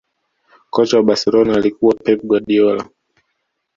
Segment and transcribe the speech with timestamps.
[0.69, 2.85] kocha wa barcelona alikuwa pep guardiola